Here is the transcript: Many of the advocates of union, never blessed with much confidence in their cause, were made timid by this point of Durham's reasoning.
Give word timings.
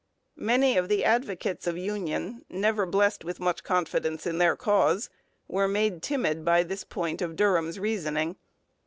Many 0.41 0.77
of 0.77 0.89
the 0.89 1.05
advocates 1.05 1.67
of 1.67 1.77
union, 1.77 2.43
never 2.49 2.87
blessed 2.87 3.23
with 3.23 3.39
much 3.39 3.63
confidence 3.63 4.25
in 4.25 4.39
their 4.39 4.55
cause, 4.55 5.11
were 5.47 5.67
made 5.67 6.01
timid 6.01 6.43
by 6.43 6.63
this 6.63 6.83
point 6.83 7.21
of 7.21 7.35
Durham's 7.35 7.77
reasoning. 7.77 8.35